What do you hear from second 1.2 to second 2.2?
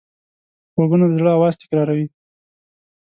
آواز تکراروي